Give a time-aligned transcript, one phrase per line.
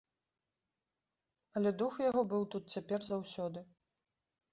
[1.61, 3.59] Але дух яго быў тут цяпер заўсёды.